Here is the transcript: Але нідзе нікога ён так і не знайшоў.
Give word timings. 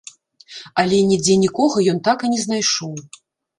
Але 0.83 0.97
нідзе 1.09 1.35
нікога 1.43 1.85
ён 1.93 2.01
так 2.09 2.17
і 2.27 2.33
не 2.35 2.41
знайшоў. 2.47 2.93